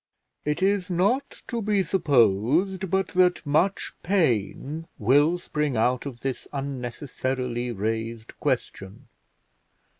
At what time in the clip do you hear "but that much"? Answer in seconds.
2.89-3.93